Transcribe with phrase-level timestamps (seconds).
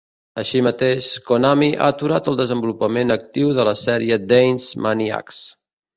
[0.43, 5.45] Així mateix, Konami ha aturat el desenvolupament actiu de la sèrie Dance Maniax.